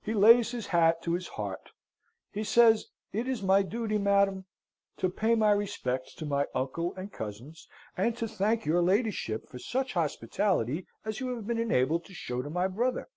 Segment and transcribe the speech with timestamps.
[0.00, 1.72] He lays his hat to his heart.
[2.30, 4.44] He says, "It is my duty, madam,
[4.98, 7.66] to pay my respects to my uncle and cousins,
[7.96, 12.42] and to thank your ladyship for such hospitality as you have been enabled to show
[12.42, 13.08] to my brother."